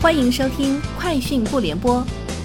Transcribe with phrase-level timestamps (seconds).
[0.00, 1.96] 欢迎收听《快讯不联播》，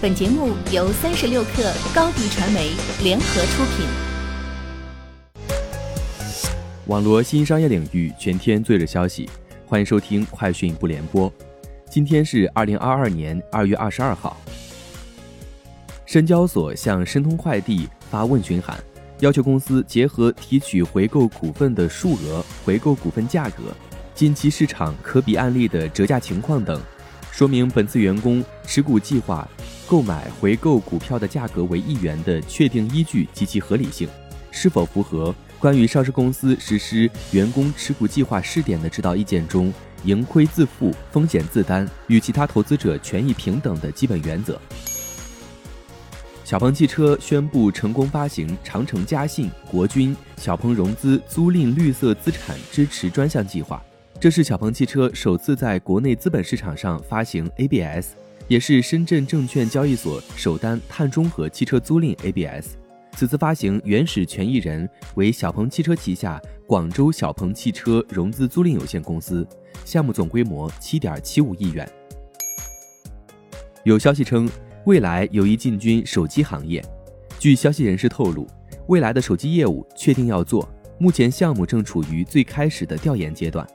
[0.01, 2.71] 本节目由三十六克高低传媒
[3.03, 3.85] 联合出品。
[6.87, 9.29] 网络新商业领域全天最热消息，
[9.67, 11.29] 欢迎收听《快讯不联播》。
[11.91, 14.35] 今天是二零二二年二月二十二号。
[16.07, 18.83] 深交所向申通快递发问询函，
[19.19, 23.65] 要求公司结合提取回购股份的数额、回购股份价格、
[24.15, 26.81] 近期市场可比案例的折价情况等。
[27.33, 29.49] 说明本次员工持股计划
[29.87, 34.07] 购买回购股票的价格为一元的确定依据及其合理性，
[34.51, 44.61] 是否符合关于上市公司实施员工持股计划试点的指导意见中盈亏自负、风险自担、与其他投资者权益平等的基本原则。
[46.43, 53.83] 小鹏汽车宣布成功发行长城嘉信、国军、小鹏融资租赁绿色资产支持专项计划。
[54.23, 58.13] 这是小鹏汽车首次在国内资本市场上发行 ABS，
[58.47, 62.75] 也是深圳证券交易所首单碳中和汽车租赁 ABS。
[63.17, 69.45] 此次发行原始权益人为小鹏汽车旗下广州小鹏汽车融资租赁有限公司，
[69.83, 71.85] 项目总规模七点七五亿元。
[73.83, 74.49] 有消息称，
[74.85, 76.81] 未来有意进军手机行业。
[77.37, 78.47] 据消息人士透露，
[78.87, 80.65] 未来的手机业务确定要做，
[80.97, 83.67] 目前项目正处于最开始的调研阶段。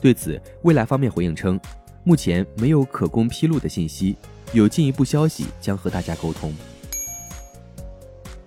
[0.00, 1.58] 对此，未来方面回应称，
[2.04, 4.16] 目前没有可供披露的信息，
[4.52, 6.54] 有进一步消息将和大家沟通。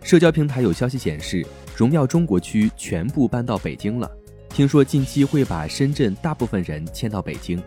[0.01, 4.09] 社交平台有消息显示，荣耀中国区全部搬到北京了，
[4.49, 7.61] 听说近期会把深圳大部分人迁到北京。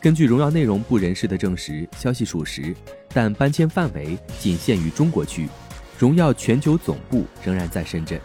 [0.00, 2.74] 根据荣耀内容部人士的证实，消息属实，
[3.08, 5.48] 但搬迁范围仅限于中国区，
[5.98, 8.20] 荣耀全球总部仍然在深圳。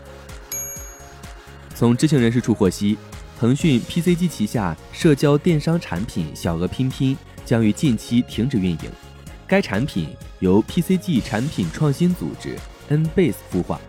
[1.73, 2.97] 从知情人士处获悉。
[3.39, 8.91] 腾讯 PCG 旗下社交电商产品小额拼拼将于近期停止运营，
[9.47, 10.09] 该产品
[10.39, 12.57] 由 PCG 产品创新组织
[12.89, 13.79] Nbase 孵化。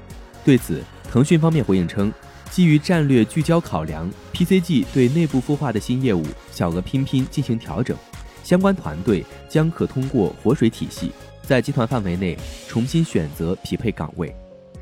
[0.44, 2.12] 对此，腾讯方面回应称，
[2.48, 7.96] 基于战略聚焦考量，PCG 对内部孵化的新业务小额拼拼进行调整，
[8.44, 11.10] 相关团队将可通过活水体系
[11.42, 14.32] 在集团范围内重新选择匹配岗位。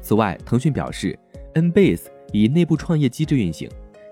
[0.03, 1.19] 此外，腾讯表示
[1.55, 2.03] ，Nbase
[2.33, 3.67] 以内部创业机制运行。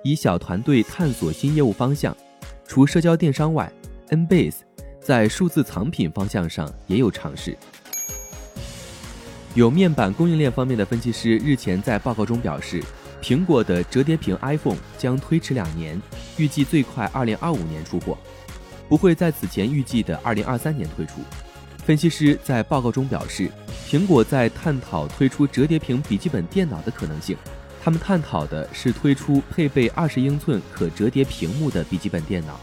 [0.06, 2.16] 以小团队探索新业务方向，
[2.64, 3.68] 除社交电商外
[4.10, 4.58] ，Nbase
[5.00, 7.58] 在数字藏品方向上也有尝试。
[9.54, 12.80] 有面板供应链方面的分析师日前在报告中表示，
[13.20, 16.00] 苹果的折叠屏 iPhone 将推迟两年，
[16.36, 18.16] 预计最快2025年出货，
[18.88, 21.14] 不会在此前预计的2023年推出。
[21.78, 23.50] 分析师在报告中表示，
[23.88, 27.36] 苹果在探讨推出折叠屏笔记本电脑的可能性。
[27.86, 32.58] 他们探讨的是推出配备二十英寸可折叠屏幕的笔记本电脑。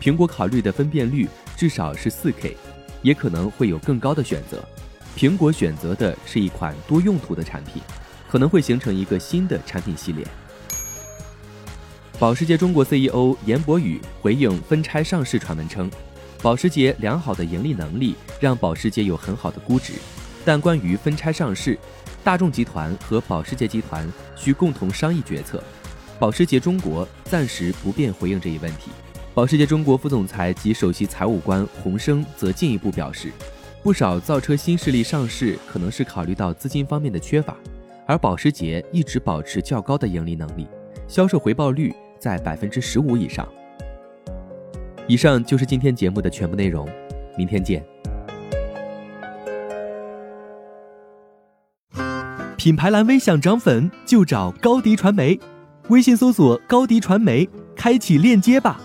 [0.00, 2.56] 苹果考虑的分辨率至少是四 K，
[3.02, 4.64] 也可能会有更高的选择。
[5.16, 7.82] 苹果选择的是一款多用途的产品，
[8.30, 10.24] 可能会形成一个新的产品系列。
[12.16, 15.90] 保时捷中国 CEO 严博宇回应分拆上市传闻称，
[16.40, 19.94] 保时捷良好的盈利能力让保时捷有很好的估值，
[20.44, 21.76] 但关于分拆上市。
[22.28, 24.06] 大众集团和保时捷集团
[24.36, 25.64] 需共同商议决策，
[26.18, 28.90] 保时捷中国暂时不便回应这一问题。
[29.32, 33.32] 保时捷中国副总裁及首席财务官洪生则进一步表示，
[33.82, 37.56] 不少造车新势力上市可能是考虑到资金方面的缺乏，
[38.04, 40.68] 而保时捷一直保持较高的盈利能力，
[41.08, 43.48] 销售回报率在百分之十五以上。
[45.06, 46.86] 以上就是今天节目的全部内容，
[47.38, 47.82] 明天见。
[52.68, 55.40] 品牌蓝 V 想涨粉就找高迪传媒，
[55.88, 58.78] 微信搜索高迪传媒，开启链接吧。